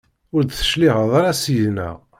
[0.35, 1.95] Ur d-tecliɛeḍ ara seg-neɣ.